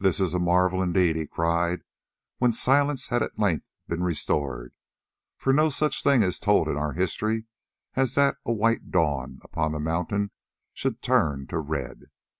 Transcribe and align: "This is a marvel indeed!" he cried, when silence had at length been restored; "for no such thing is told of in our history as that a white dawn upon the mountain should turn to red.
"This 0.00 0.18
is 0.18 0.34
a 0.34 0.40
marvel 0.40 0.82
indeed!" 0.82 1.14
he 1.14 1.28
cried, 1.28 1.82
when 2.38 2.52
silence 2.52 3.06
had 3.06 3.22
at 3.22 3.38
length 3.38 3.64
been 3.86 4.02
restored; 4.02 4.74
"for 5.36 5.52
no 5.52 5.70
such 5.70 6.02
thing 6.02 6.24
is 6.24 6.40
told 6.40 6.66
of 6.66 6.72
in 6.72 6.76
our 6.76 6.94
history 6.94 7.44
as 7.94 8.16
that 8.16 8.34
a 8.44 8.50
white 8.52 8.90
dawn 8.90 9.38
upon 9.44 9.70
the 9.70 9.78
mountain 9.78 10.32
should 10.72 11.02
turn 11.02 11.46
to 11.50 11.60
red. 11.60 12.06